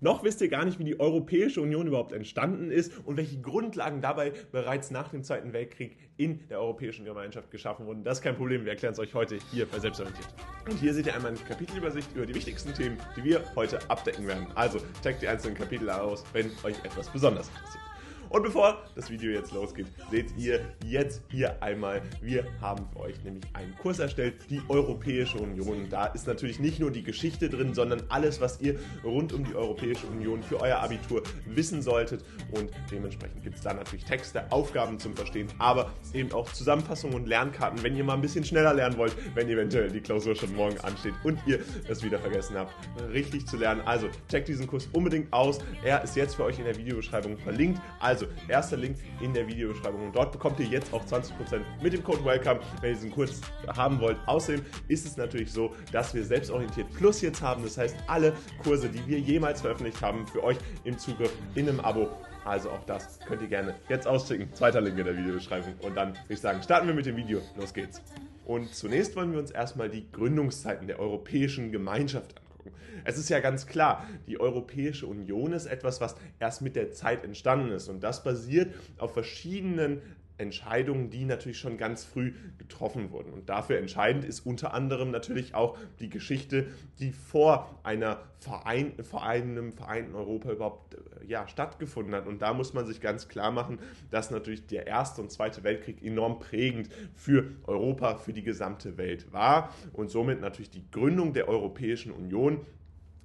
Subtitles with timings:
[0.00, 4.00] Noch wisst ihr gar nicht, wie die Europäische Union überhaupt entstanden ist und welche Grundlagen
[4.00, 8.04] dabei bereits nach dem Zweiten Weltkrieg in der Europäischen Gemeinschaft geschaffen wurden.
[8.04, 10.28] Das ist kein Problem, wir erklären es euch heute hier bei Selbstorientiert.
[10.70, 14.26] Und hier seht ihr einmal eine Kapitelübersicht über die wichtigsten Themen, die wir heute abdecken
[14.28, 14.46] werden.
[14.54, 17.87] Also checkt die einzelnen Kapitel aus, wenn euch etwas besonders interessiert.
[18.30, 23.22] Und bevor das Video jetzt losgeht, seht ihr jetzt hier einmal, wir haben für euch
[23.24, 25.88] nämlich einen Kurs erstellt, die Europäische Union.
[25.88, 29.54] Da ist natürlich nicht nur die Geschichte drin, sondern alles, was ihr rund um die
[29.54, 32.24] Europäische Union für euer Abitur wissen solltet.
[32.52, 37.26] Und dementsprechend gibt es da natürlich Texte, Aufgaben zum Verstehen, aber eben auch Zusammenfassungen und
[37.26, 40.78] Lernkarten, wenn ihr mal ein bisschen schneller lernen wollt, wenn eventuell die Klausur schon morgen
[40.80, 42.74] ansteht und ihr es wieder vergessen habt,
[43.12, 43.80] richtig zu lernen.
[43.84, 45.60] Also checkt diesen Kurs unbedingt aus.
[45.82, 47.80] Er ist jetzt für euch in der Videobeschreibung verlinkt.
[48.00, 50.06] Also also, erster Link in der Videobeschreibung.
[50.06, 53.40] Und dort bekommt ihr jetzt auch 20% mit dem Code WELCOME, wenn ihr diesen Kurs
[53.76, 54.16] haben wollt.
[54.26, 57.62] Außerdem ist es natürlich so, dass wir Selbstorientiert Plus jetzt haben.
[57.62, 58.32] Das heißt, alle
[58.62, 62.08] Kurse, die wir jemals veröffentlicht haben, für euch im Zugriff in einem Abo.
[62.44, 64.48] Also auch das könnt ihr gerne jetzt auschecken.
[64.52, 65.74] Zweiter Link in der Videobeschreibung.
[65.82, 67.40] Und dann würde ich sagen, starten wir mit dem Video.
[67.56, 68.02] Los geht's.
[68.44, 73.02] Und zunächst wollen wir uns erstmal die Gründungszeiten der Europäischen Gemeinschaft anschauen angucken.
[73.04, 77.24] Es ist ja ganz klar, die Europäische Union ist etwas, was erst mit der Zeit
[77.24, 80.02] entstanden ist und das basiert auf verschiedenen
[80.38, 83.32] Entscheidungen, die natürlich schon ganz früh getroffen wurden.
[83.32, 86.66] Und dafür entscheidend ist unter anderem natürlich auch die Geschichte,
[86.98, 92.26] die vor einer Verein, vor einem vereinten Europa überhaupt äh, ja, stattgefunden hat.
[92.26, 93.80] Und da muss man sich ganz klar machen,
[94.10, 99.32] dass natürlich der Erste und Zweite Weltkrieg enorm prägend für Europa, für die gesamte Welt
[99.32, 102.60] war und somit natürlich die Gründung der Europäischen Union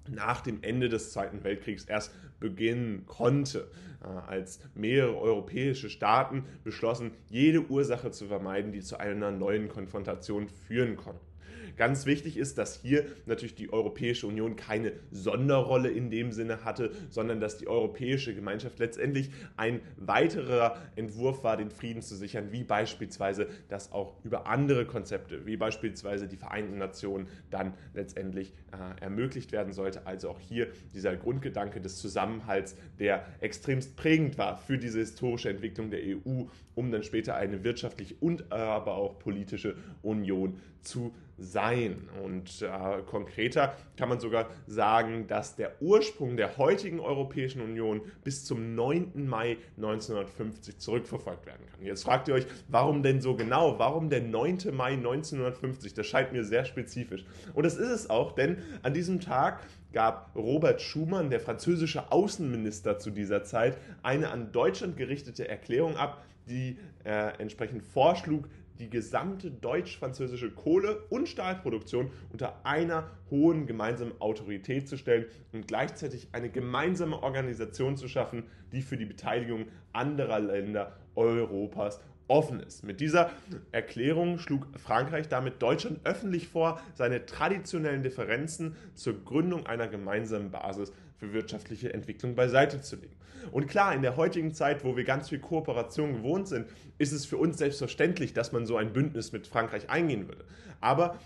[0.09, 3.69] nach dem Ende des Zweiten Weltkriegs erst beginnen konnte,
[4.03, 10.47] äh, als mehrere europäische Staaten beschlossen, jede Ursache zu vermeiden, die zu einer neuen Konfrontation
[10.47, 11.33] führen konnte.
[11.75, 16.91] Ganz wichtig ist, dass hier natürlich die Europäische Union keine Sonderrolle in dem Sinne hatte,
[17.09, 22.63] sondern dass die Europäische Gemeinschaft letztendlich ein weiterer Entwurf war, den Frieden zu sichern, wie
[22.63, 29.52] beispielsweise das auch über andere Konzepte, wie beispielsweise die Vereinten Nationen dann letztendlich äh, ermöglicht
[29.52, 30.05] werden sollte.
[30.05, 35.89] Also auch hier dieser Grundgedanke des Zusammenhalts, der extremst prägend war für diese historische Entwicklung
[35.89, 36.43] der EU,
[36.75, 42.10] um dann später eine wirtschaftliche und aber auch politische Union zu sein.
[42.23, 48.45] Und äh, konkreter kann man sogar sagen, dass der Ursprung der heutigen Europäischen Union bis
[48.45, 49.27] zum 9.
[49.27, 51.86] Mai 1950 zurückverfolgt werden kann.
[51.86, 53.80] Jetzt fragt ihr euch, warum denn so genau?
[53.80, 54.60] Warum der 9.
[54.73, 55.93] Mai 1950?
[55.93, 57.26] Das scheint mir sehr spezifisch.
[57.54, 59.61] Und das ist es auch, denn an diesem Tag
[59.92, 66.26] gab Robert Schumann, der französische Außenminister zu dieser Zeit, eine an Deutschland gerichtete Erklärung ab,
[66.49, 68.49] die äh, entsprechend vorschlug,
[68.83, 76.27] die gesamte deutsch-französische Kohle- und Stahlproduktion unter einer hohen gemeinsamen Autorität zu stellen und gleichzeitig
[76.33, 78.43] eine gemeinsame Organisation zu schaffen,
[78.73, 82.83] die für die Beteiligung anderer Länder Europas offen ist.
[82.83, 83.32] Mit dieser
[83.72, 90.92] Erklärung schlug Frankreich damit Deutschland öffentlich vor, seine traditionellen Differenzen zur Gründung einer gemeinsamen Basis
[91.23, 93.16] für wirtschaftliche Entwicklung beiseite zu legen.
[93.52, 96.67] Und klar, in der heutigen Zeit, wo wir ganz viel Kooperation gewohnt sind,
[96.98, 100.44] ist es für uns selbstverständlich, dass man so ein Bündnis mit Frankreich eingehen würde.
[100.82, 101.17] Aber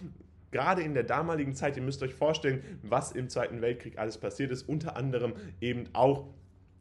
[0.52, 4.52] gerade in der damaligen Zeit, ihr müsst euch vorstellen, was im Zweiten Weltkrieg alles passiert
[4.52, 6.28] ist, unter anderem eben auch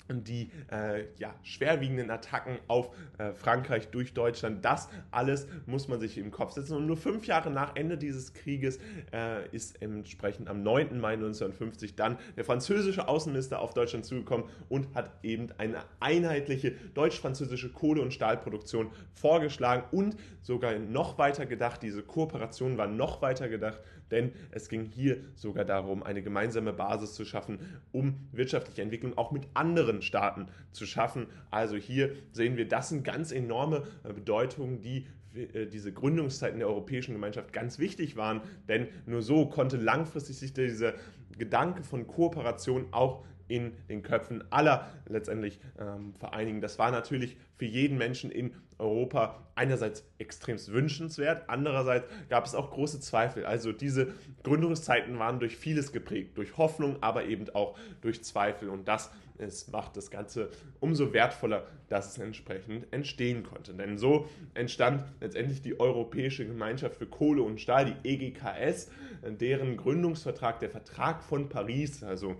[0.08, 4.64] die äh, ja, schwerwiegenden Attacken auf äh, Frankreich durch Deutschland.
[4.64, 6.76] Das alles muss man sich im Kopf setzen.
[6.76, 8.78] Und nur fünf Jahre nach Ende dieses Krieges
[9.12, 11.00] äh, ist entsprechend am 9.
[11.00, 17.70] Mai 1950 dann der französische Außenminister auf Deutschland zugekommen und hat eben eine einheitliche deutsch-französische
[17.70, 21.82] Kohle- und Stahlproduktion vorgeschlagen und sogar noch weiter gedacht.
[21.82, 23.80] Diese Kooperation war noch weiter gedacht,
[24.10, 27.58] denn es ging hier sogar darum, eine gemeinsame Basis zu schaffen,
[27.92, 31.26] um wirtschaftliche Entwicklung auch mit anderen anderen Staaten zu schaffen.
[31.50, 36.68] Also hier sehen wir, das sind ganz enorme äh, Bedeutungen, die äh, diese Gründungszeiten der
[36.68, 40.94] Europäischen Gemeinschaft ganz wichtig waren, denn nur so konnte langfristig sich dieser
[41.38, 46.60] Gedanke von Kooperation auch in den Köpfen aller letztendlich ähm, vereinigen.
[46.60, 52.70] Das war natürlich für jeden Menschen in Europa einerseits extremst wünschenswert, andererseits gab es auch
[52.70, 53.46] große Zweifel.
[53.46, 54.12] Also diese
[54.42, 59.68] Gründungszeiten waren durch vieles geprägt, durch Hoffnung, aber eben auch durch Zweifel und das es
[59.68, 60.50] macht das Ganze
[60.80, 63.74] umso wertvoller, dass es entsprechend entstehen konnte.
[63.74, 68.90] Denn so entstand letztendlich die Europäische Gemeinschaft für Kohle und Stahl, die EGKS,
[69.22, 72.36] deren Gründungsvertrag, der Vertrag von Paris, also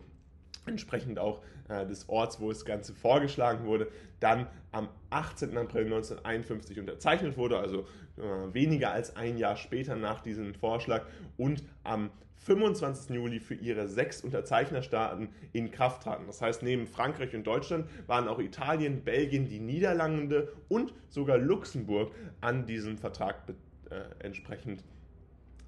[0.67, 3.89] entsprechend auch äh, des Orts, wo das Ganze vorgeschlagen wurde,
[4.21, 5.57] dann am 18.
[5.57, 7.87] April 1951 unterzeichnet wurde, also
[8.17, 11.05] äh, weniger als ein Jahr später nach diesem Vorschlag
[11.37, 13.15] und am 25.
[13.15, 16.27] Juli für ihre sechs Unterzeichnerstaaten in Kraft traten.
[16.27, 22.13] Das heißt, neben Frankreich und Deutschland waren auch Italien, Belgien, die Niederlande und sogar Luxemburg
[22.41, 23.43] an diesem Vertrag
[23.91, 24.96] äh, entsprechend beteiligt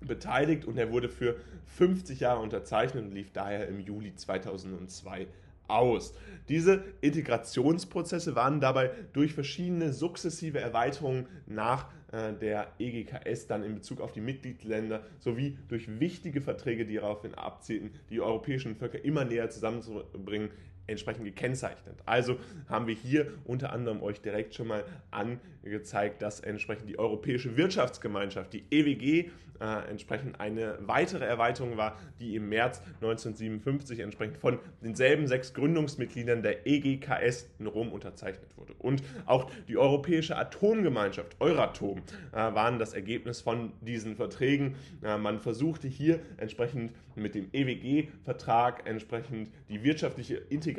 [0.00, 1.36] und er wurde für
[1.76, 5.26] 50 Jahre unterzeichnet und lief daher im Juli 2002
[5.68, 6.14] aus.
[6.48, 14.00] Diese Integrationsprozesse waren dabei durch verschiedene sukzessive Erweiterungen nach äh, der EGKS dann in Bezug
[14.00, 19.50] auf die Mitgliedsländer sowie durch wichtige Verträge, die daraufhin abzielten, die europäischen Völker immer näher
[19.50, 20.50] zusammenzubringen,
[20.88, 21.96] entsprechend gekennzeichnet.
[22.04, 22.38] Also
[22.68, 28.52] haben wir hier unter anderem euch direkt schon mal angezeigt, dass entsprechend die Europäische Wirtschaftsgemeinschaft,
[28.52, 29.30] die EWG,
[29.60, 36.42] äh, entsprechend eine weitere Erweiterung war, die im März 1957 entsprechend von denselben sechs Gründungsmitgliedern
[36.42, 38.74] der EGKS in Rom unterzeichnet wurde.
[38.78, 42.02] Und auch die Europäische Atomgemeinschaft, Euratom,
[42.32, 44.76] äh, waren das Ergebnis von diesen Verträgen.
[45.02, 50.77] Äh, man versuchte hier entsprechend mit dem EWG-Vertrag entsprechend die wirtschaftliche Integration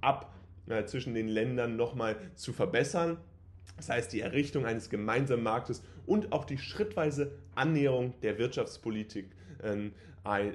[0.00, 0.32] ab
[0.66, 3.18] äh, zwischen den Ländern nochmal zu verbessern.
[3.76, 9.30] Das heißt, die Errichtung eines gemeinsamen Marktes und auch die schrittweise Annäherung der Wirtschaftspolitik
[9.62, 9.90] äh,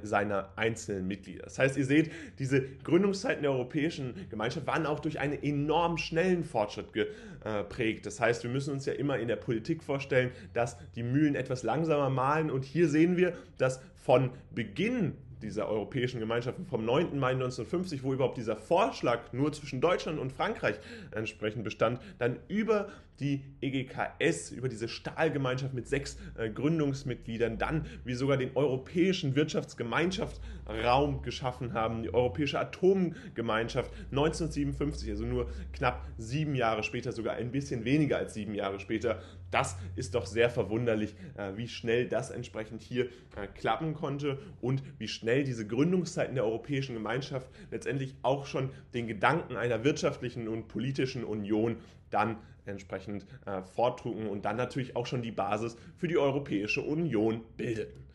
[0.01, 1.43] seiner einzelnen Mitglieder.
[1.43, 6.43] Das heißt, ihr seht, diese Gründungszeiten der Europäischen Gemeinschaft waren auch durch einen enorm schnellen
[6.43, 8.07] Fortschritt geprägt.
[8.07, 11.61] Das heißt, wir müssen uns ja immer in der Politik vorstellen, dass die Mühlen etwas
[11.61, 17.17] langsamer malen und hier sehen wir, dass von Beginn dieser Europäischen Gemeinschaften vom 9.
[17.17, 20.79] Mai 1950, wo überhaupt dieser Vorschlag nur zwischen Deutschland und Frankreich
[21.11, 22.89] entsprechend bestand, dann über
[23.19, 31.21] die EGKS, über diese Stahlgemeinschaft mit sechs äh, Gründungsmitgliedern, dann wie sogar den Europäischen Wirtschaftsgemeinschaftsraum
[31.21, 37.85] geschaffen haben, die Europäische Atomgemeinschaft 1957, also nur knapp sieben Jahre später, sogar ein bisschen
[37.85, 39.21] weniger als sieben Jahre später.
[39.51, 43.05] Das ist doch sehr verwunderlich, äh, wie schnell das entsprechend hier
[43.35, 49.07] äh, klappen konnte und wie schnell diese Gründungszeiten der Europäischen Gemeinschaft letztendlich auch schon den
[49.07, 51.77] Gedanken einer wirtschaftlichen und politischen Union
[52.09, 52.37] dann
[52.69, 58.05] entsprechend äh, forttrugen und dann natürlich auch schon die Basis für die Europäische Union bildeten.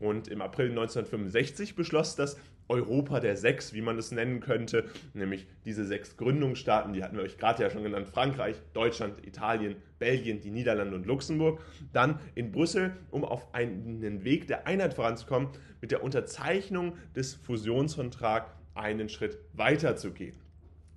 [0.00, 2.36] Und im April 1965 beschloss das
[2.68, 7.22] Europa der Sechs, wie man es nennen könnte, nämlich diese sechs Gründungsstaaten, die hatten wir
[7.22, 11.60] euch gerade ja schon genannt, Frankreich, Deutschland, Italien, Belgien, die Niederlande und Luxemburg,
[11.92, 15.50] dann in Brüssel, um auf einen Weg der Einheit voranzukommen,
[15.80, 20.43] mit der Unterzeichnung des Fusionsvertrags einen Schritt weiter zu gehen.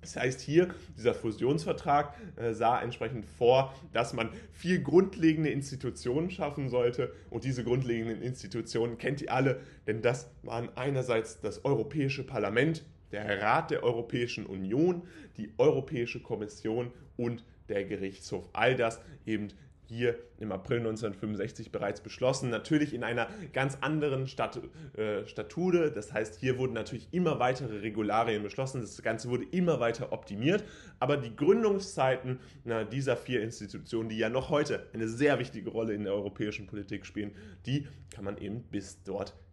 [0.00, 6.68] Das heißt hier, dieser Fusionsvertrag äh, sah entsprechend vor, dass man vier grundlegende Institutionen schaffen
[6.68, 7.12] sollte.
[7.30, 13.42] Und diese grundlegenden Institutionen kennt ihr alle, denn das waren einerseits das Europäische Parlament, der
[13.42, 15.02] Rat der Europäischen Union,
[15.36, 18.48] die Europäische Kommission und der Gerichtshof.
[18.52, 19.48] All das eben
[19.88, 22.50] hier im April 1965 bereits beschlossen.
[22.50, 24.60] Natürlich in einer ganz anderen Stat
[24.96, 25.90] äh, Statute.
[25.92, 28.80] Das heißt, hier wurden natürlich immer weitere Regularien beschlossen.
[28.80, 30.64] Das Ganze wurde immer weiter optimiert.
[30.98, 35.94] Aber die Gründungszeiten na, dieser vier Institutionen, die ja noch heute eine sehr wichtige Rolle
[35.94, 37.32] in der europäischen Politik spielen,
[37.66, 39.02] die kann man eben bis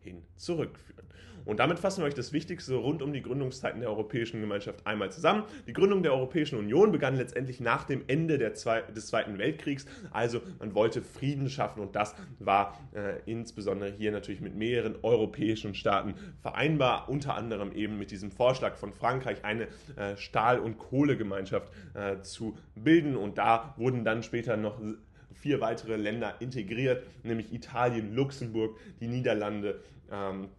[0.06, 1.06] dorthin zurückführen.
[1.46, 5.12] Und damit fassen wir euch das Wichtigste rund um die Gründungszeiten der Europäischen Gemeinschaft einmal
[5.12, 5.44] zusammen.
[5.68, 9.86] Die Gründung der Europäischen Union begann letztendlich nach dem Ende Zwei des Zweiten Weltkriegs.
[10.10, 15.76] Also man wollte Frieden schaffen und das war äh, insbesondere hier natürlich mit mehreren europäischen
[15.76, 19.68] Staaten vereinbar, unter anderem eben mit diesem Vorschlag von Frankreich, eine
[19.98, 23.16] äh, Stahl- und Kohlegemeinschaft äh, zu bilden.
[23.16, 24.80] Und da wurden dann später noch
[25.46, 29.80] vier weitere Länder integriert, nämlich Italien, Luxemburg, die Niederlande,
[30.12, 30.50] ähm,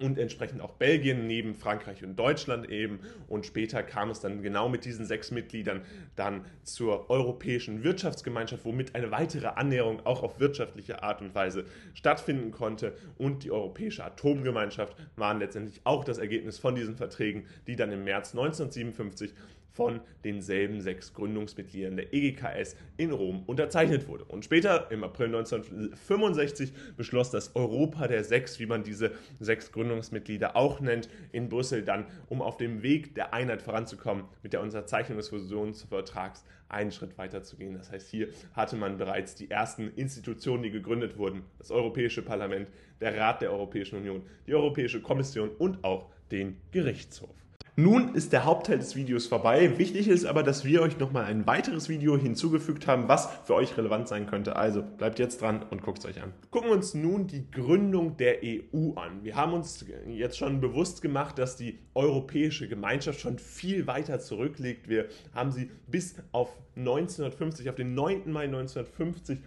[0.00, 3.00] und entsprechend auch Belgien neben Frankreich und Deutschland eben.
[3.28, 5.82] Und später kam es dann genau mit diesen sechs Mitgliedern
[6.16, 11.64] dann zur Europäischen Wirtschaftsgemeinschaft, womit eine weitere Annäherung auch auf wirtschaftliche Art und Weise
[11.94, 12.96] stattfinden konnte.
[13.16, 18.04] Und die Europäische Atomgemeinschaft waren letztendlich auch das Ergebnis von diesen Verträgen, die dann im
[18.04, 19.34] März 1957
[19.72, 24.24] von denselben sechs Gründungsmitgliedern der EGKS in Rom unterzeichnet wurde.
[24.24, 30.56] Und später, im April 1965, beschloss das Europa der Sechs, wie man diese sechs Gründungsmitglieder
[30.56, 35.18] auch nennt, in Brüssel dann, um auf dem Weg der Einheit voranzukommen, mit der Unterzeichnung
[35.18, 37.74] des Fusionsvertrags einen Schritt weiter zu gehen.
[37.74, 42.68] Das heißt, hier hatte man bereits die ersten Institutionen, die gegründet wurden, das Europäische Parlament,
[43.00, 47.34] der Rat der Europäischen Union, die Europäische Kommission und auch den Gerichtshof.
[47.80, 49.78] Nun ist der Hauptteil des Videos vorbei.
[49.78, 53.76] Wichtig ist aber, dass wir euch nochmal ein weiteres Video hinzugefügt haben, was für euch
[53.76, 54.56] relevant sein könnte.
[54.56, 56.32] Also bleibt jetzt dran und guckt es euch an.
[56.50, 59.22] Gucken wir uns nun die Gründung der EU an.
[59.22, 64.88] Wir haben uns jetzt schon bewusst gemacht, dass die europäische Gemeinschaft schon viel weiter zurückliegt.
[64.88, 68.32] Wir haben sie bis auf 1950, auf den 9.
[68.32, 69.38] Mai 1950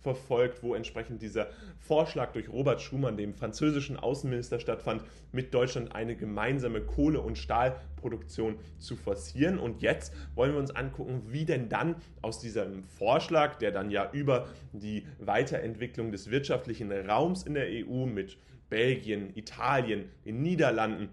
[0.00, 5.02] zurückverfolgt, wo entsprechend dieser Vorschlag durch Robert Schumann, dem französischen Außenminister, stattfand,
[5.32, 9.58] mit Deutschland eine gemeinsame Kohle- und Stahlproduktion zu forcieren.
[9.58, 14.10] Und jetzt wollen wir uns angucken, wie denn dann aus diesem Vorschlag, der dann ja
[14.12, 18.38] über die Weiterentwicklung des wirtschaftlichen Raums in der EU mit
[18.68, 21.08] Belgien, Italien, den Niederlanden,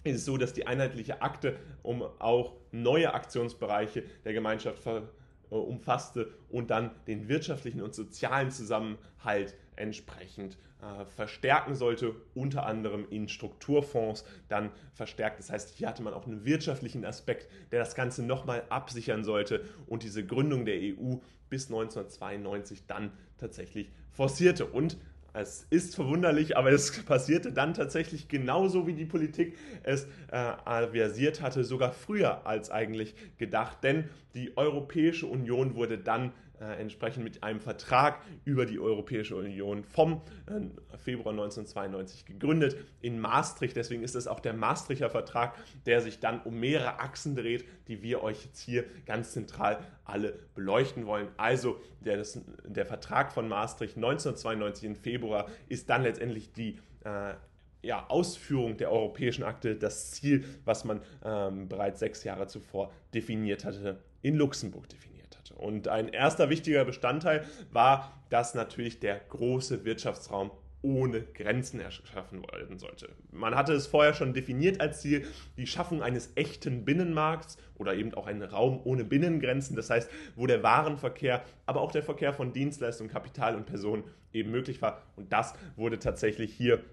[0.07, 5.01] ist es so, dass die einheitliche Akte um auch neue Aktionsbereiche der Gemeinschaft äh,
[5.49, 13.27] umfasste und dann den wirtschaftlichen und sozialen Zusammenhalt entsprechend äh, verstärken sollte, unter anderem in
[13.27, 15.39] Strukturfonds dann verstärkt.
[15.39, 19.63] Das heißt, hier hatte man auch einen wirtschaftlichen Aspekt, der das Ganze nochmal absichern sollte
[19.87, 21.15] und diese Gründung der EU
[21.49, 24.65] bis 1992 dann tatsächlich forcierte.
[24.65, 24.97] Und
[25.39, 31.41] es ist verwunderlich, aber es passierte dann tatsächlich genauso, wie die Politik es äh, versiert
[31.41, 33.84] hatte, sogar früher als eigentlich gedacht.
[33.84, 39.83] Denn die Europäische Union wurde dann äh, entsprechend mit einem Vertrag über die Europäische Union
[39.83, 43.75] vom äh, Februar 1992 gegründet in Maastricht.
[43.75, 48.01] Deswegen ist es auch der Maastrichter Vertrag, der sich dann um mehrere Achsen dreht, die
[48.01, 51.27] wir euch jetzt hier ganz zentral alle beleuchten wollen.
[51.37, 57.33] Also der, das, der Vertrag von Maastricht 1992 im Februar ist dann letztendlich die äh,
[57.81, 63.65] ja, Ausführung der europäischen Akte, das Ziel, was man ähm, bereits sechs Jahre zuvor definiert
[63.65, 65.16] hatte, in Luxemburg definiert.
[65.57, 70.51] Und ein erster wichtiger Bestandteil war, dass natürlich der große Wirtschaftsraum
[70.83, 73.09] ohne Grenzen erschaffen werden sollte.
[73.31, 78.13] Man hatte es vorher schon definiert als Ziel, die Schaffung eines echten Binnenmarkts oder eben
[78.13, 82.53] auch einen Raum ohne Binnengrenzen, das heißt, wo der Warenverkehr, aber auch der Verkehr von
[82.53, 85.01] Dienstleistungen, Kapital und Personen eben möglich war.
[85.15, 86.83] Und das wurde tatsächlich hier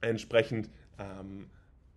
[0.00, 1.50] entsprechend ähm,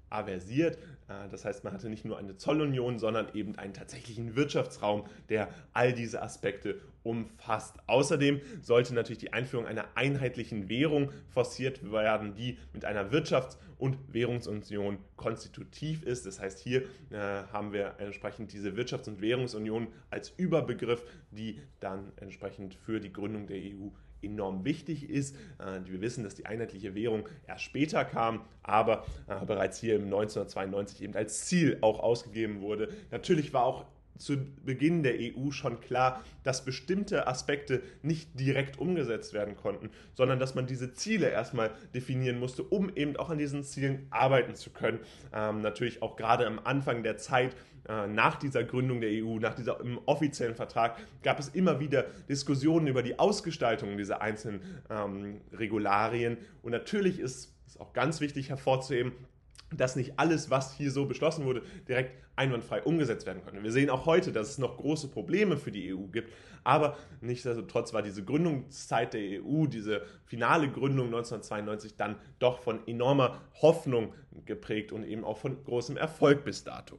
[0.09, 0.77] aversiert.
[1.09, 5.49] Äh, das heißt, man hatte nicht nur eine Zollunion, sondern eben einen tatsächlichen Wirtschaftsraum, der
[5.73, 7.77] all diese Aspekte umfasst.
[7.87, 13.97] Außerdem sollte natürlich die Einführung einer einheitlichen Währung forciert werden, die mit einer Wirtschafts- und
[14.13, 16.25] Währungsunion konstitutiv ist.
[16.25, 17.17] Das heißt, hier äh,
[17.51, 23.47] haben wir entsprechend diese Wirtschafts- und Währungsunion als Überbegriff, die dann entsprechend für die Gründung
[23.47, 23.87] der EU
[24.21, 25.35] enorm wichtig ist.
[25.59, 30.05] Äh, wir wissen, dass die einheitliche Währung erst später kam, aber äh, bereits hier im
[30.05, 32.89] 1992 eben als Ziel auch ausgegeben wurde.
[33.11, 33.85] Natürlich war auch
[34.19, 40.39] zu Beginn der EU schon klar, dass bestimmte Aspekte nicht direkt umgesetzt werden konnten, sondern
[40.39, 44.69] dass man diese Ziele erstmal definieren musste, um eben auch an diesen Zielen arbeiten zu
[44.69, 44.99] können.
[45.33, 47.55] Ähm, natürlich auch gerade am Anfang der Zeit
[47.87, 53.03] nach dieser Gründung der EU, nach diesem offiziellen Vertrag, gab es immer wieder Diskussionen über
[53.03, 56.37] die Ausgestaltung dieser einzelnen ähm, Regularien.
[56.61, 59.13] Und natürlich ist es auch ganz wichtig hervorzuheben,
[59.75, 63.61] dass nicht alles, was hier so beschlossen wurde, direkt einwandfrei umgesetzt werden konnte.
[63.61, 66.31] Wir sehen auch heute, dass es noch große Probleme für die EU gibt,
[66.63, 73.41] aber nichtsdestotrotz war diese Gründungszeit der EU, diese finale Gründung 1992 dann doch von enormer
[73.61, 74.13] Hoffnung
[74.45, 76.97] geprägt und eben auch von großem Erfolg bis dato.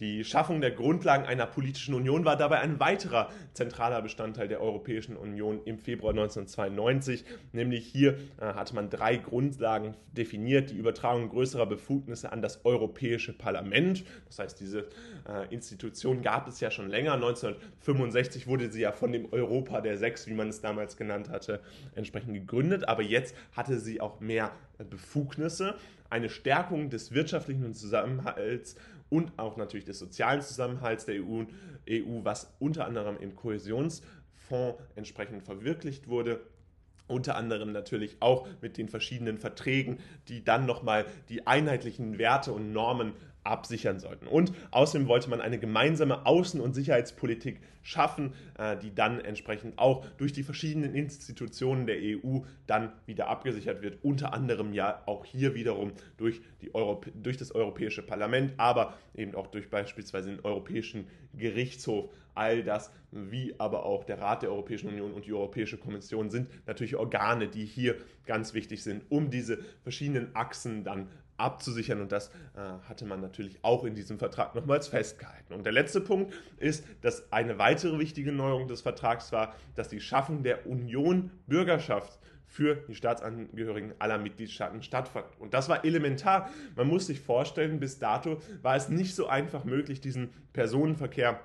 [0.00, 5.16] Die Schaffung der Grundlagen einer politischen Union war dabei ein weiterer zentraler Bestandteil der Europäischen
[5.16, 11.66] Union im Februar 1992, nämlich hier äh, hatte man drei Grundlagen definiert, die Übertragung größerer
[12.08, 14.88] Befugnisse an das Europäische Parlament, das heißt diese
[15.28, 19.98] äh, Institution gab es ja schon länger, 1965 wurde sie ja von dem Europa der
[19.98, 21.60] Sechs, wie man es damals genannt hatte,
[21.94, 24.52] entsprechend gegründet, aber jetzt hatte sie auch mehr
[24.88, 25.74] Befugnisse,
[26.08, 28.76] eine Stärkung des wirtschaftlichen Zusammenhalts
[29.10, 31.44] und auch natürlich des sozialen Zusammenhalts der EU,
[31.90, 36.40] EU was unter anderem im Kohäsionsfonds entsprechend verwirklicht wurde
[37.08, 39.98] unter anderem natürlich auch mit den verschiedenen Verträgen,
[40.28, 43.14] die dann nochmal die einheitlichen Werte und Normen
[43.48, 44.26] absichern sollten.
[44.26, 50.04] Und außerdem wollte man eine gemeinsame Außen- und Sicherheitspolitik schaffen, äh, die dann entsprechend auch
[50.18, 53.98] durch die verschiedenen Institutionen der EU dann wieder abgesichert wird.
[54.02, 59.34] Unter anderem ja auch hier wiederum durch, die Europä durch das Europäische Parlament, aber eben
[59.34, 62.10] auch durch beispielsweise den Europäischen Gerichtshof.
[62.38, 66.48] All das, wie aber auch der Rat der Europäischen Union und die Europäische Kommission sind
[66.68, 72.28] natürlich Organe, die hier ganz wichtig sind, um diese verschiedenen Achsen dann abzusichern und das
[72.28, 75.52] äh, hatte man natürlich auch in diesem Vertrag nochmals festgehalten.
[75.52, 80.00] Und der letzte Punkt ist, dass eine weitere wichtige Neuerung des Vertrags war, dass die
[80.00, 85.26] Schaffung der Union Bürgerschaft für die Staatsangehörigen aller Mitgliedstaaten stattfand.
[85.40, 86.50] Und das war elementar.
[86.76, 91.40] Man muss sich vorstellen, bis dato war es nicht so einfach möglich, diesen Personenverkehr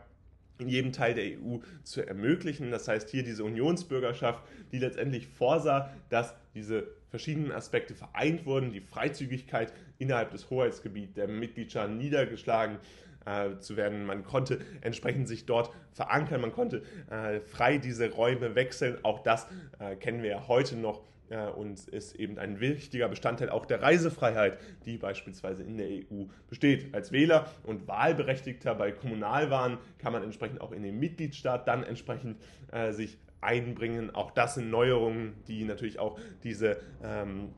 [0.60, 2.72] in jedem Teil der EU zu ermöglichen.
[2.72, 8.82] Das heißt, hier diese Unionsbürgerschaft, die letztendlich vorsah, dass diese verschiedenen Aspekte vereint wurden, die
[8.82, 12.78] Freizügigkeit innerhalb des Hoheitsgebiets der Mitgliedstaaten niedergeschlagen
[13.26, 14.06] äh, zu werden.
[14.06, 18.98] Man konnte entsprechend sich dort verankern, man konnte äh, frei diese Räume wechseln.
[19.04, 19.48] Auch das
[19.80, 23.82] äh, kennen wir ja heute noch äh, und ist eben ein wichtiger Bestandteil auch der
[23.82, 26.94] Reisefreiheit, die beispielsweise in der EU besteht.
[26.94, 32.38] Als Wähler und Wahlberechtigter bei Kommunalwahlen kann man entsprechend auch in den Mitgliedstaat dann entsprechend
[32.72, 34.14] äh, sich einbringen.
[34.16, 37.50] Auch das sind Neuerungen, die natürlich auch diese, ähm,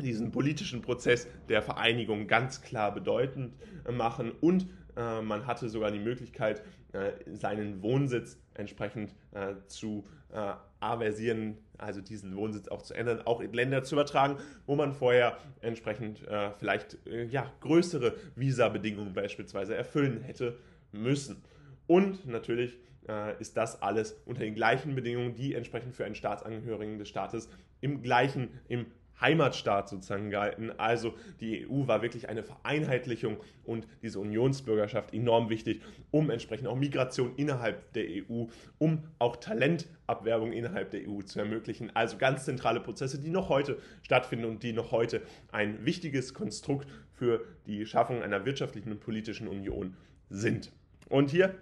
[0.00, 3.54] diesen politischen Prozess der Vereinigung ganz klar bedeutend
[3.86, 4.32] äh, machen.
[4.40, 11.56] Und äh, man hatte sogar die Möglichkeit, äh, seinen Wohnsitz entsprechend äh, zu äh, aversieren,
[11.78, 14.36] also diesen Wohnsitz auch zu ändern, auch in Länder zu übertragen,
[14.66, 16.98] wo man vorher entsprechend äh, vielleicht
[17.30, 20.58] ja, größere Visabedingungen beispielsweise erfüllen hätte
[20.92, 21.42] müssen.
[21.86, 26.98] Und natürlich äh, ist das alles unter den gleichen Bedingungen, die entsprechend für einen Staatsangehörigen
[26.98, 27.48] des Staates
[27.80, 28.86] im gleichen, im
[29.22, 30.70] Heimatstaat sozusagen gehalten.
[30.76, 36.76] Also die EU war wirklich eine Vereinheitlichung und diese Unionsbürgerschaft enorm wichtig, um entsprechend auch
[36.76, 38.46] Migration innerhalb der EU,
[38.78, 41.90] um auch Talentabwerbung innerhalb der EU zu ermöglichen.
[41.94, 46.88] Also ganz zentrale Prozesse, die noch heute stattfinden und die noch heute ein wichtiges Konstrukt
[47.12, 49.96] für die Schaffung einer wirtschaftlichen und politischen Union
[50.28, 50.72] sind.
[51.08, 51.54] Und hier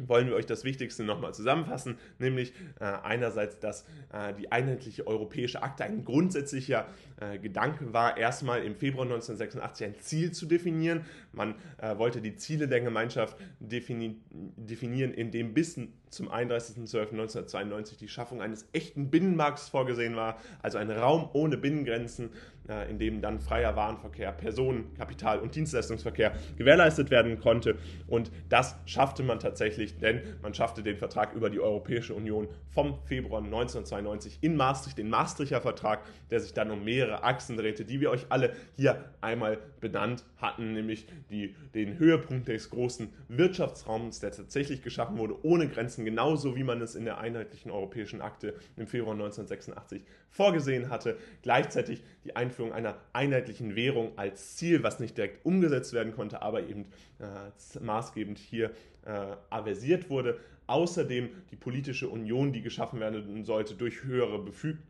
[0.00, 5.62] wollen wir euch das Wichtigste nochmal zusammenfassen, nämlich äh, einerseits, dass äh, die einheitliche europäische
[5.62, 6.86] Akte ein grundsätzlicher
[7.20, 11.04] äh, Gedanke war, erstmal im Februar 1986 ein Ziel zu definieren.
[11.32, 15.78] Man äh, wollte die Ziele der Gemeinschaft defini definieren, indem bis
[16.14, 22.30] zum 31.12.1992 die Schaffung eines echten Binnenmarkts vorgesehen war, also ein Raum ohne Binnengrenzen,
[22.68, 27.76] äh, in dem dann freier Warenverkehr, Personen-, Kapital- und Dienstleistungsverkehr gewährleistet werden konnte.
[28.06, 32.98] Und das schaffte man tatsächlich, denn man schaffte den Vertrag über die Europäische Union vom
[33.04, 36.00] Februar 1992 in Maastricht, den Maastrichter Vertrag,
[36.30, 40.72] der sich dann um mehrere Achsen drehte, die wir euch alle hier einmal benannt hatten,
[40.72, 46.64] nämlich die, den Höhepunkt des großen Wirtschaftsraums, der tatsächlich geschaffen wurde, ohne Grenzen, genauso wie
[46.64, 51.16] man es in der einheitlichen europäischen Akte im Februar 1986 vorgesehen hatte.
[51.42, 56.62] Gleichzeitig die Einführung einer einheitlichen Währung als Ziel, was nicht direkt umgesetzt werden konnte, aber
[56.62, 56.86] eben
[57.18, 58.70] äh, maßgebend hier
[59.04, 60.38] äh, aversiert wurde.
[60.66, 64.42] Außerdem die politische Union, die geschaffen werden sollte durch höhere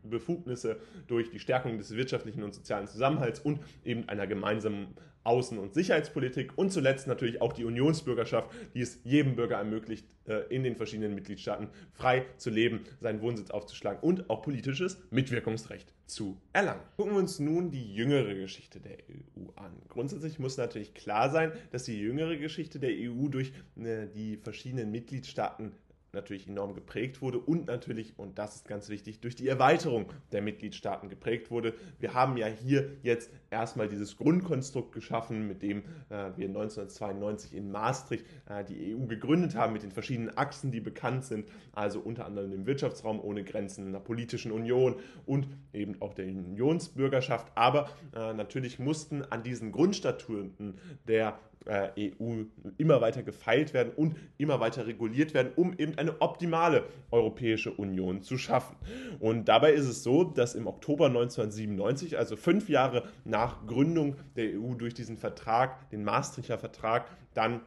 [0.03, 5.73] Befugnisse, durch die Stärkung des wirtschaftlichen und sozialen Zusammenhalts und eben einer gemeinsamen Außen- und
[5.73, 10.75] Sicherheitspolitik und zuletzt natürlich auch die Unionsbürgerschaft, die es jedem Bürger ermöglicht, äh, in den
[10.75, 16.81] verschiedenen Mitgliedstaaten frei zu leben, seinen Wohnsitz aufzuschlagen und auch politisches Mitwirkungsrecht zu erlangen.
[16.97, 19.71] Gucken wir uns nun die jüngere Geschichte der EU an.
[19.89, 24.91] Grundsätzlich muss natürlich klar sein, dass die jüngere Geschichte der EU durch äh, die verschiedenen
[24.91, 25.73] Mitgliedstaaten
[26.15, 30.41] natürlich enorm geprägt wurde und natürlich, und das ist ganz wichtig, durch die Erweiterung der
[30.41, 31.73] Mitgliedstaaten geprägt wurde.
[31.99, 37.71] Wir haben ja hier jetzt erstmal dieses Grundkonstrukt geschaffen, mit dem äh, wir 1992 in
[37.71, 42.25] Maastricht äh, die EU gegründet haben, mit den verschiedenen Achsen, die bekannt sind, also unter
[42.25, 47.51] anderem dem Wirtschaftsraum ohne Grenzen, einer politischen Union und eben auch der Unionsbürgerschaft.
[47.55, 52.43] Aber äh, natürlich mussten an diesen Grundstatuten der EU
[52.77, 58.21] immer weiter gefeilt werden und immer weiter reguliert werden, um eben eine optimale Europäische Union
[58.21, 58.75] zu schaffen.
[59.19, 64.59] Und dabei ist es so, dass im Oktober 1997, also fünf Jahre nach Gründung der
[64.59, 67.59] EU durch diesen Vertrag, den Maastrichter Vertrag, dann äh,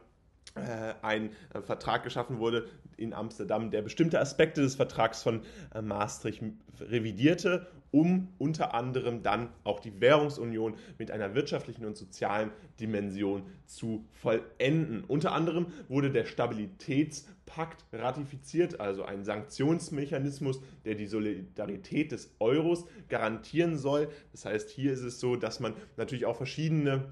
[0.55, 5.41] ein äh, Vertrag geschaffen wurde in Amsterdam, der bestimmte Aspekte des Vertrags von
[5.73, 6.41] äh, Maastricht
[6.79, 14.05] revidierte, um unter anderem dann auch die Währungsunion mit einer wirtschaftlichen und sozialen Dimension zu
[14.13, 15.03] vollenden.
[15.03, 23.77] Unter anderem wurde der Stabilitätspakt ratifiziert, also ein Sanktionsmechanismus, der die Solidarität des Euros garantieren
[23.77, 24.09] soll.
[24.31, 27.11] Das heißt, hier ist es so, dass man natürlich auch verschiedene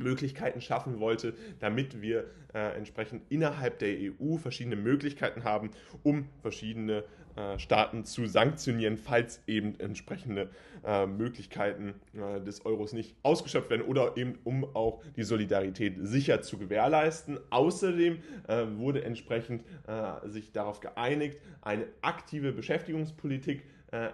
[0.00, 5.70] Möglichkeiten schaffen wollte, damit wir äh, entsprechend innerhalb der EU verschiedene Möglichkeiten haben,
[6.02, 7.04] um verschiedene
[7.36, 10.48] äh, Staaten zu sanktionieren, falls eben entsprechende
[10.84, 16.40] äh, Möglichkeiten äh, des Euros nicht ausgeschöpft werden oder eben um auch die Solidarität sicher
[16.40, 17.38] zu gewährleisten.
[17.50, 23.64] Außerdem äh, wurde entsprechend äh, sich darauf geeinigt, eine aktive Beschäftigungspolitik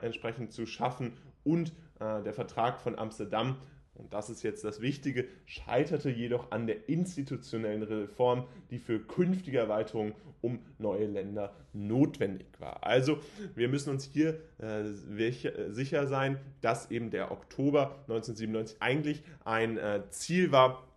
[0.02, 1.14] entsprechend zu schaffen
[1.44, 3.56] und der Vertrag von Amsterdam
[3.94, 9.58] und das ist jetzt das Wichtige, scheiterte jedoch an der institutionellen Reform, die für künftige
[9.58, 12.84] Erweiterungen um neue Länder notwendig war.
[12.84, 13.18] Also
[13.54, 20.02] wir müssen uns hier äh, sicher sein, dass eben der Oktober 1997 eigentlich ein äh,
[20.10, 20.88] Ziel war,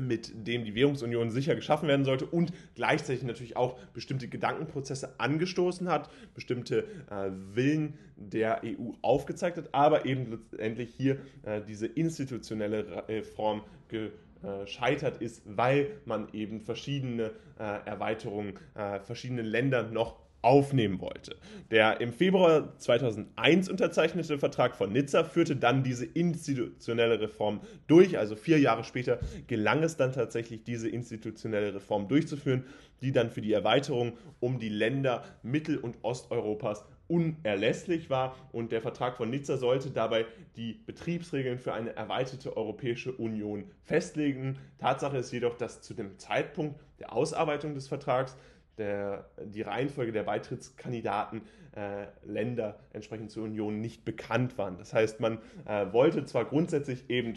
[0.00, 5.88] mit dem die Währungsunion sicher geschaffen werden sollte und gleichzeitig natürlich auch bestimmte Gedankenprozesse angestoßen
[5.88, 13.04] hat, bestimmte äh, Willen der EU aufgezeigt hat, aber eben letztendlich hier äh, diese institutionelle
[13.08, 21.36] Reform gescheitert ist, weil man eben verschiedene äh, Erweiterungen, äh, verschiedene Länder noch aufnehmen wollte.
[21.70, 28.18] Der im Februar 2001 unterzeichnete Vertrag von Nizza führte dann diese institutionelle Reform durch.
[28.18, 32.64] Also vier Jahre später gelang es dann tatsächlich, diese institutionelle Reform durchzuführen,
[33.02, 38.82] die dann für die Erweiterung um die Länder Mittel- und Osteuropas unerlässlich war und der
[38.82, 44.58] Vertrag von Nizza sollte dabei die Betriebsregeln für eine erweiterte Europäische Union festlegen.
[44.78, 48.36] Tatsache ist jedoch, dass zu dem Zeitpunkt der Ausarbeitung des Vertrags
[48.78, 51.42] der, die Reihenfolge der Beitrittskandidaten
[51.76, 54.78] äh, Länder entsprechend zur Union nicht bekannt waren.
[54.78, 57.34] Das heißt, man äh, wollte zwar grundsätzlich eben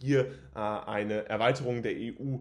[0.00, 2.38] hier äh, eine Erweiterung der EU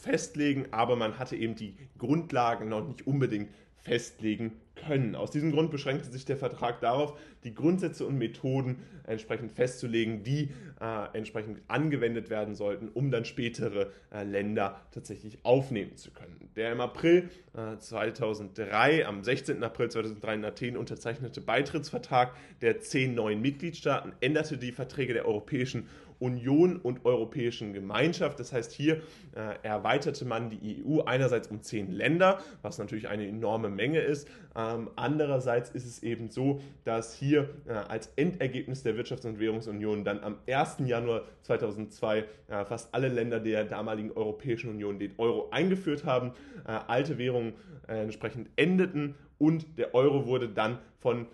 [0.00, 3.50] festlegen, aber man hatte eben die Grundlagen noch nicht unbedingt
[3.82, 5.14] festlegen können.
[5.14, 10.50] Aus diesem Grund beschränkte sich der Vertrag darauf, die Grundsätze und Methoden entsprechend festzulegen, die
[10.80, 16.50] äh, entsprechend angewendet werden sollten, um dann spätere äh, Länder tatsächlich aufnehmen zu können.
[16.56, 19.62] Der im April äh, 2003, am 16.
[19.62, 25.88] April 2003 in Athen unterzeichnete Beitrittsvertrag der zehn neuen Mitgliedstaaten änderte die Verträge der Europäischen
[26.20, 28.38] Union und Europäischen Gemeinschaft.
[28.38, 29.02] Das heißt, hier
[29.34, 34.28] äh, erweiterte man die EU einerseits um zehn Länder, was natürlich eine enorme Menge ist.
[34.54, 40.04] Ähm, andererseits ist es eben so, dass hier äh, als Endergebnis der Wirtschafts- und Währungsunion
[40.04, 40.78] dann am 1.
[40.84, 46.32] Januar 2002 äh, fast alle Länder der damaligen Europäischen Union den Euro eingeführt haben,
[46.66, 47.54] äh, alte Währungen
[47.88, 51.26] äh, entsprechend endeten und der Euro wurde dann von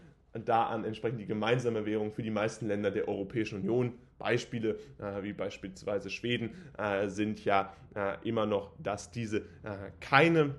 [0.44, 5.22] da an entsprechend die gemeinsame Währung für die meisten Länder der Europäischen Union Beispiele äh,
[5.22, 10.55] wie beispielsweise Schweden äh, sind ja äh, immer noch, dass diese äh, keine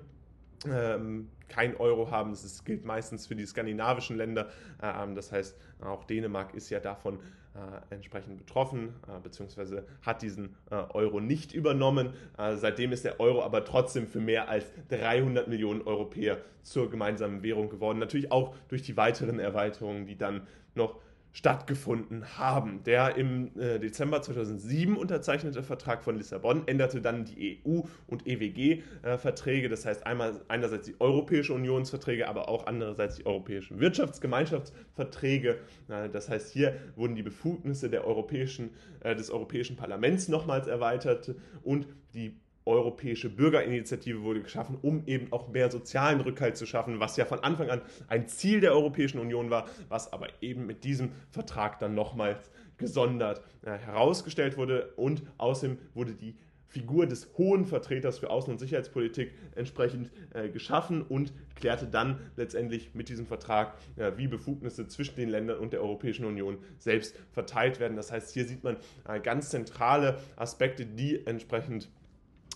[0.66, 2.30] ähm, kein Euro haben.
[2.30, 4.48] Das gilt meistens für die skandinavischen Länder.
[4.82, 7.20] Ähm, das heißt, auch Dänemark ist ja davon
[7.54, 12.12] äh, entsprechend betroffen, äh, beziehungsweise hat diesen Euro nicht übernommen.
[12.36, 17.68] Seitdem ist der Euro aber trotzdem für mehr als 300 Millionen Europäer zur gemeinsamen Währung
[17.70, 17.98] geworden.
[17.98, 21.00] Natürlich auch durch die weiteren Erweiterungen, die dann noch
[21.32, 22.82] stattgefunden haben.
[22.84, 29.66] Der im äh, Dezember 2007 unterzeichnete Vertrag von Lissabon änderte dann die EU- und EWG-Verträge,
[29.66, 35.58] äh, das heißt einmal einerseits die Europäische Unionsverträge, aber auch andererseits die Europäischen Wirtschaftsgemeinschaftsverträge.
[35.88, 41.34] Äh, das heißt, hier wurden die Befugnisse der Europäischen, äh, des Europäischen Parlaments nochmals erweitert
[41.62, 42.34] und die
[42.68, 47.40] Europäische Bürgerinitiative wurde geschaffen, um eben auch mehr sozialen Rückhalt zu schaffen, was ja von
[47.40, 51.94] Anfang an ein Ziel der Europäischen Union war, was aber eben mit diesem Vertrag dann
[51.94, 54.92] nochmals gesondert äh, herausgestellt wurde.
[54.96, 56.36] Und außerdem wurde die
[56.68, 62.94] Figur des hohen Vertreters für Außen- und Sicherheitspolitik entsprechend äh, geschaffen und klärte dann letztendlich
[62.94, 67.80] mit diesem Vertrag, äh, wie Befugnisse zwischen den Ländern und der Europäischen Union selbst verteilt
[67.80, 67.96] werden.
[67.96, 68.76] Das heißt, hier sieht man
[69.08, 71.88] äh, ganz zentrale Aspekte, die entsprechend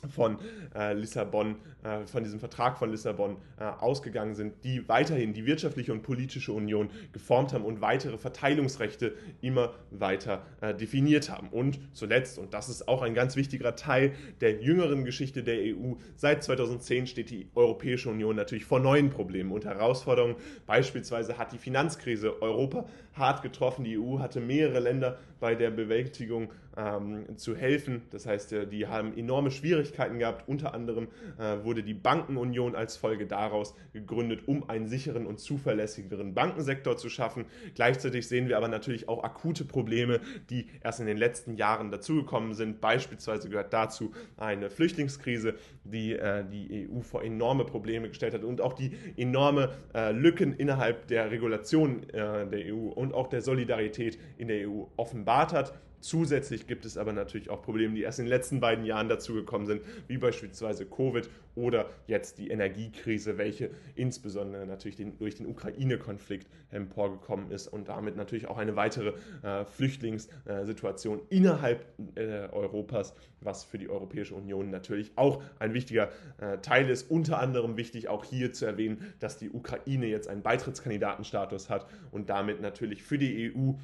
[0.08, 0.38] von
[0.74, 5.92] äh, Lissabon, äh, von diesem Vertrag von Lissabon äh, ausgegangen sind, die weiterhin die wirtschaftliche
[5.92, 11.48] und politische Union geformt haben und weitere Verteilungsrechte immer weiter äh, definiert haben.
[11.48, 15.94] Und zuletzt, und das ist auch ein ganz wichtiger Teil der jüngeren Geschichte der EU,
[16.16, 20.36] seit 2010 steht die Europäische Union natürlich vor neuen Problemen und Herausforderungen.
[20.66, 23.84] Beispielsweise hat die Finanzkrise Europa hart getroffen.
[23.84, 28.02] Die EU hatte mehrere Länder bei der Bewältigung ähm, zu helfen.
[28.10, 30.48] Das heißt, äh, die haben enorme Schwierigkeiten gehabt.
[30.48, 36.32] Unter anderem äh, wurde die Bankenunion als Folge daraus gegründet, um einen sicheren und zuverlässigeren
[36.32, 37.46] Bankensektor zu schaffen.
[37.74, 42.54] Gleichzeitig sehen wir aber natürlich auch akute Probleme, die erst in den letzten Jahren dazugekommen
[42.54, 42.80] sind.
[42.80, 48.60] Beispielsweise gehört dazu eine Flüchtlingskrise, die äh, die EU vor enorme Probleme gestellt hat und
[48.60, 54.18] auch die enorme äh, Lücken innerhalb der Regulation äh, der EU und auch der Solidarität
[54.38, 54.84] in der EU
[55.32, 55.72] offenbart.
[56.02, 59.68] Zusätzlich gibt es aber natürlich auch Probleme, die erst in den letzten beiden Jahren dazugekommen
[59.68, 66.48] sind, wie beispielsweise Covid oder jetzt die Energiekrise, welche insbesondere natürlich den, durch den Ukraine-Konflikt
[66.70, 73.78] emporgekommen ist und damit natürlich auch eine weitere äh, Flüchtlingssituation innerhalb äh, Europas, was für
[73.78, 77.12] die Europäische Union natürlich auch ein wichtiger äh, Teil ist.
[77.12, 82.28] Unter anderem wichtig auch hier zu erwähnen, dass die Ukraine jetzt einen Beitrittskandidatenstatus hat und
[82.28, 83.74] damit natürlich für die EU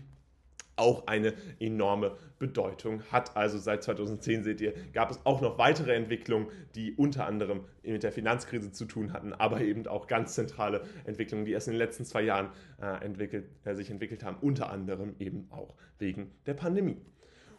[0.78, 3.36] auch eine enorme Bedeutung hat.
[3.36, 8.02] Also seit 2010 seht ihr, gab es auch noch weitere Entwicklungen, die unter anderem mit
[8.02, 11.78] der Finanzkrise zu tun hatten, aber eben auch ganz zentrale Entwicklungen, die erst in den
[11.78, 16.54] letzten zwei Jahren äh, entwickelt, äh, sich entwickelt haben, unter anderem eben auch wegen der
[16.54, 17.00] Pandemie.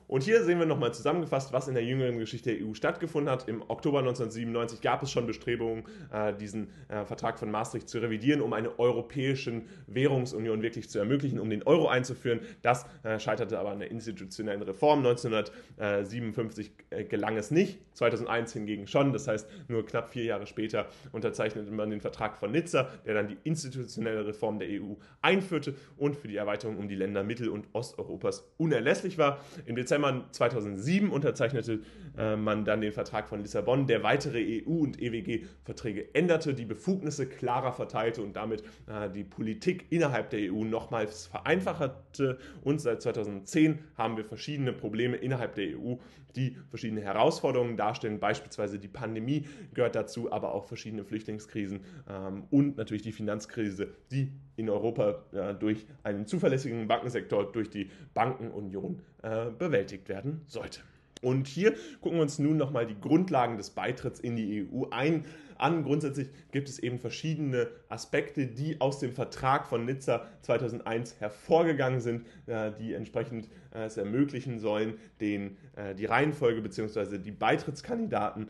[0.09, 3.47] Und hier sehen wir nochmal zusammengefasst, was in der jüngeren Geschichte der EU stattgefunden hat.
[3.47, 8.41] Im Oktober 1997 gab es schon Bestrebungen, äh, diesen äh, Vertrag von Maastricht zu revidieren,
[8.41, 12.39] um eine europäische Währungsunion wirklich zu ermöglichen, um den Euro einzuführen.
[12.63, 15.05] Das äh, scheiterte aber an der institutionellen Reform.
[15.05, 16.71] 1957
[17.07, 19.13] gelang es nicht, 2001 hingegen schon.
[19.13, 23.27] Das heißt, nur knapp vier Jahre später unterzeichnete man den Vertrag von Nizza, der dann
[23.27, 27.67] die institutionelle Reform der EU einführte und für die Erweiterung um die Länder Mittel- und
[27.73, 29.39] Osteuropas unerlässlich war.
[29.67, 31.81] Im Dezember Dezember 2007 unterzeichnete
[32.17, 37.27] äh, man dann den Vertrag von Lissabon, der weitere EU- und EWG-Verträge änderte, die Befugnisse
[37.27, 42.37] klarer verteilte und damit äh, die Politik innerhalb der EU nochmals vereinfachte.
[42.61, 45.95] Und seit 2010 haben wir verschiedene Probleme innerhalb der EU,
[46.35, 48.19] die verschiedene Herausforderungen darstellen.
[48.19, 54.31] Beispielsweise die Pandemie gehört dazu, aber auch verschiedene Flüchtlingskrisen ähm, und natürlich die Finanzkrise, die
[54.59, 60.81] in Europa äh, durch einen zuverlässigen Bankensektor, durch die Bankenunion äh, bewältigt werden sollte.
[61.21, 65.25] Und hier gucken wir uns nun nochmal die Grundlagen des Beitritts in die EU ein,
[65.59, 65.83] an.
[65.83, 72.25] Grundsätzlich gibt es eben verschiedene Aspekte, die aus dem Vertrag von Nizza 2001 hervorgegangen sind,
[72.47, 77.17] äh, die entsprechend äh, es ermöglichen sollen, den, äh, die Reihenfolge bzw.
[77.17, 78.47] die Beitrittskandidaten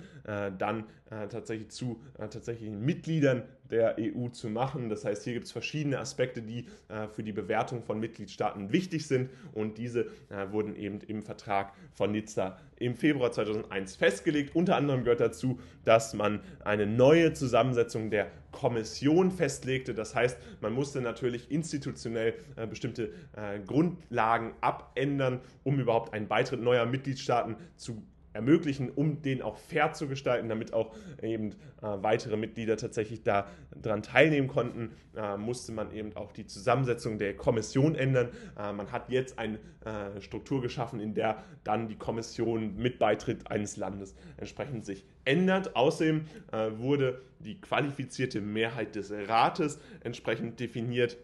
[0.60, 0.84] dann
[1.30, 3.42] tatsächlich zu tatsächlichen Mitgliedern
[3.72, 4.90] der EU zu machen.
[4.90, 6.68] Das heißt, hier gibt es verschiedene Aspekte, die
[7.14, 10.08] für die Bewertung von Mitgliedstaaten wichtig sind und diese
[10.52, 14.56] wurden eben im Vertrag von Nizza im Februar 2001 festgelegt.
[14.56, 19.94] Unter anderem gehört dazu, dass man eine neue Zusammensetzung der Kommission festlegte.
[19.94, 26.62] Das heißt, man musste natürlich institutionell äh, bestimmte äh, Grundlagen abändern, um überhaupt einen Beitritt
[26.62, 28.04] neuer Mitgliedstaaten zu
[28.34, 34.04] ermöglichen, um den auch fair zu gestalten, damit auch eben äh, weitere Mitglieder tatsächlich daran
[34.04, 38.30] teilnehmen konnten, äh, musste man eben auch die Zusammensetzung der Kommission ändern.
[38.58, 43.50] Äh, man hat jetzt eine äh, Struktur geschaffen, in der dann die Kommission mit Beitritt
[43.50, 45.76] eines Landes entsprechend sich ändert.
[45.76, 51.18] Außerdem äh, wurde die qualifizierte Mehrheit des Rates entsprechend definiert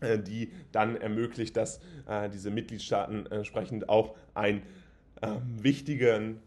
[0.00, 1.80] äh, die dann ermöglicht, dass
[2.34, 4.62] diese Mitgliedstaaten entsprechend auch ein
[5.22, 6.40] ähm, wichtigen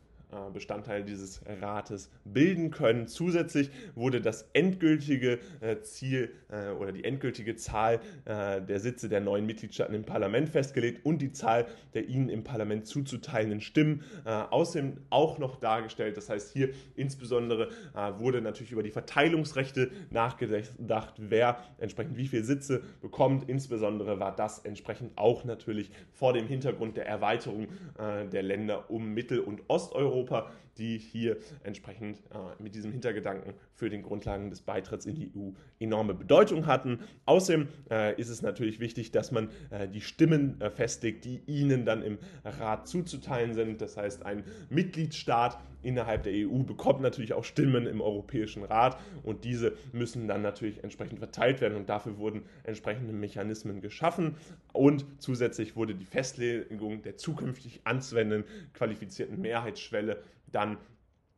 [0.53, 3.07] Bestandteil dieses Rates bilden können.
[3.07, 9.45] Zusätzlich wurde das endgültige äh, Ziel äh, oder die endgültige Zahl der Sitze der neuen
[9.45, 15.37] Mitgliedstaaten im Parlament festgelegt und die Zahl der ihnen im Parlament zuzuteilenden Stimmen außerdem auch
[15.37, 16.17] noch dargestellt.
[16.17, 17.69] Das heißt, hier insbesondere
[18.17, 23.49] wurde natürlich über die Verteilungsrechte nachgedacht, wer entsprechend wie viele Sitze bekommt.
[23.49, 27.67] Insbesondere war das entsprechend auch natürlich vor dem Hintergrund der Erweiterung
[27.97, 33.89] der Länder um Mittel- und Osteuropa Europa, die hier entsprechend äh, mit diesem Hintergedanken für
[33.89, 36.99] den Grundlagen des Beitritts in die EU enorme Bedeutung hatten.
[37.25, 41.85] Außerdem äh, ist es natürlich wichtig, dass man äh, die Stimmen äh, festlegt, die ihnen
[41.85, 43.81] dann im Rat zuzuteilen sind.
[43.81, 49.43] Das heißt, ein Mitgliedstaat innerhalb der EU bekommt natürlich auch Stimmen im Europäischen Rat und
[49.45, 54.35] diese müssen dann natürlich entsprechend verteilt werden und dafür wurden entsprechende Mechanismen geschaffen
[54.73, 60.23] und zusätzlich wurde die Festlegung der zukünftig anzuwendenden qualifizierten Mehrheitsschwelle
[60.55, 60.77] dann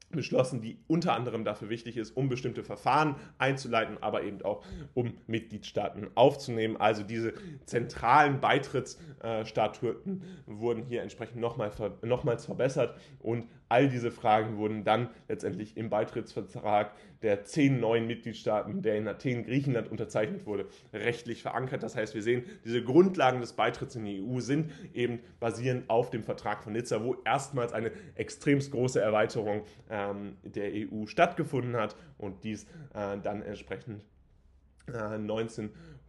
[0.10, 5.16] beschlossen, die unter anderem dafür wichtig ist, um bestimmte Verfahren einzuleiten, aber eben auch um
[5.28, 6.78] Mitgliedstaaten aufzunehmen.
[6.78, 7.34] Also diese
[7.66, 11.72] zentralen Beitrittsstatuten wurden hier entsprechend nochmal,
[12.04, 18.82] nochmals verbessert und All diese Fragen wurden dann letztendlich im Beitrittsvertrag der zehn neuen Mitgliedstaaten,
[18.82, 21.84] der in Athen, Griechenland unterzeichnet wurde, rechtlich verankert.
[21.84, 26.10] Das heißt, wir sehen, diese Grundlagen des Beitritts in die EU sind eben basierend auf
[26.10, 31.96] dem Vertrag von Nizza, wo erstmals eine extremst große Erweiterung ähm, der EU stattgefunden hat
[32.18, 34.04] und dies äh, dann entsprechend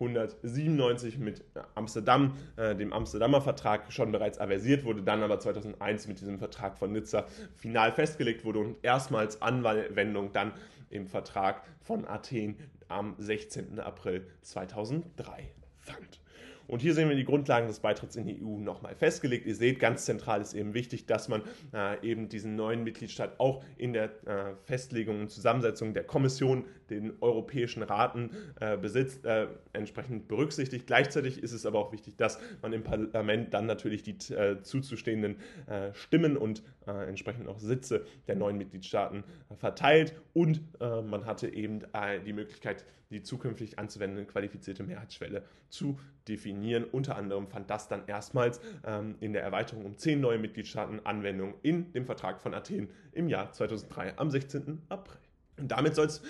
[0.00, 6.08] 1997 äh, mit Amsterdam, äh, dem Amsterdamer Vertrag, schon bereits aversiert wurde, dann aber 2001
[6.08, 10.52] mit diesem Vertrag von Nizza final festgelegt wurde und erstmals Anwendung dann
[10.90, 12.56] im Vertrag von Athen
[12.88, 13.78] am 16.
[13.80, 16.20] April 2003 fand.
[16.68, 19.46] Und hier sehen wir die Grundlagen des Beitritts in die EU nochmal festgelegt.
[19.46, 23.64] Ihr seht, ganz zentral ist eben wichtig, dass man äh, eben diesen neuen Mitgliedstaat auch
[23.78, 30.28] in der äh, Festlegung und Zusammensetzung der Kommission, den europäischen Raten äh, besitzt, äh, entsprechend
[30.28, 30.86] berücksichtigt.
[30.86, 35.36] Gleichzeitig ist es aber auch wichtig, dass man im Parlament dann natürlich die äh, zuzustehenden
[35.66, 39.22] äh, Stimmen und entsprechend auch Sitze der neuen Mitgliedstaaten
[39.58, 41.82] verteilt und man hatte eben
[42.24, 46.84] die Möglichkeit, die zukünftig anzuwendende qualifizierte Mehrheitsschwelle zu definieren.
[46.84, 51.54] Unter anderem fand das dann erstmals ähm, in der Erweiterung um zehn neue Mitgliedstaaten Anwendung
[51.62, 54.82] in dem Vertrag von Athen im Jahr 2003 am 16.
[54.88, 55.18] April.
[55.58, 56.22] Und damit soll es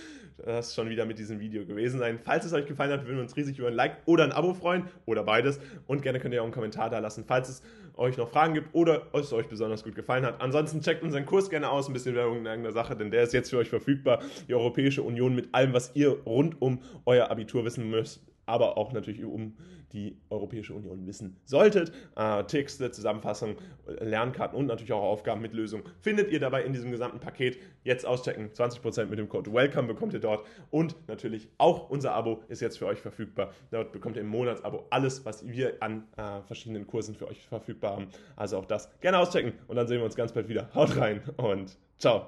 [0.45, 2.19] das schon wieder mit diesem Video gewesen sein.
[2.23, 4.55] Falls es euch gefallen hat, würden wir uns riesig über ein Like oder ein Abo
[4.55, 5.59] freuen oder beides.
[5.87, 7.63] Und gerne könnt ihr auch einen Kommentar da lassen, falls es
[7.97, 10.41] euch noch Fragen gibt oder es euch besonders gut gefallen hat.
[10.41, 13.33] Ansonsten checkt unseren Kurs gerne aus, ein bisschen Werbung in irgendeiner Sache, denn der ist
[13.33, 14.23] jetzt für euch verfügbar.
[14.47, 18.93] Die Europäische Union mit allem, was ihr rund um euer Abitur wissen müsst, aber auch
[18.93, 19.55] natürlich um
[19.93, 21.93] die Europäische Union wissen solltet.
[22.17, 23.57] Äh, Texte, Zusammenfassung,
[23.87, 27.59] Lernkarten und natürlich auch Aufgaben mit Lösungen findet ihr dabei in diesem gesamten Paket.
[27.85, 32.43] Jetzt auschecken, 20% mit dem Code WELCOME bekommt ihr dort und natürlich auch unser Abo
[32.49, 33.53] ist jetzt für euch verfügbar.
[33.71, 37.93] Dort bekommt ihr im Monatsabo alles, was wir an äh, verschiedenen Kursen für euch verfügbar
[37.93, 38.09] haben.
[38.37, 40.69] Also auch das gerne auschecken und dann sehen wir uns ganz bald wieder.
[40.75, 42.27] Haut rein und ciao.